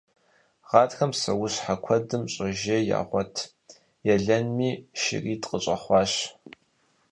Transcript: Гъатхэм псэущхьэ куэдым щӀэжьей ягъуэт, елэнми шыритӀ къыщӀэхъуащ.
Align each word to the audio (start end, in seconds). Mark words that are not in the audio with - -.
Гъатхэм 0.69 1.11
псэущхьэ 1.13 1.75
куэдым 1.83 2.23
щӀэжьей 2.33 2.83
ягъуэт, 2.99 3.35
елэнми 4.13 4.69
шыритӀ 5.01 5.45
къыщӀэхъуащ. 5.49 6.13